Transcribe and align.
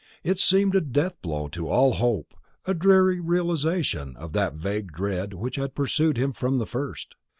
It 0.23 0.39
seemed 0.39 0.73
a 0.75 0.81
deathblow 0.81 1.49
to 1.51 1.69
all 1.69 1.93
hope, 1.93 2.33
a 2.65 2.73
dreary 2.73 3.19
realization 3.19 4.17
of 4.17 4.33
that 4.33 4.55
vague 4.55 4.91
dread 4.91 5.35
which 5.35 5.57
had 5.57 5.75
pursued 5.75 6.17
him 6.17 6.33
from 6.33 6.57
the 6.57 6.65
first. 6.65 7.13